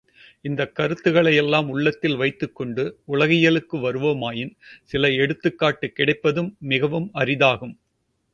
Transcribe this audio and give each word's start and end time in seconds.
இந்தக் 0.45 0.75
கருத்துகளை 0.75 1.39
யெல்லாம் 1.39 1.67
உள்ளத்தில் 1.67 2.15
வைத்துக் 2.15 2.55
கொண்டு 2.55 2.83
உலகியலுக்கு 3.05 3.77
வருவோமாயின், 3.77 4.51
சில 4.83 5.11
எடுத்துக்காட்டு 5.17 5.89
கிடைப்பதும் 5.91 6.51
மிகவும் 6.65 7.09
அரிதாகும். 7.15 7.75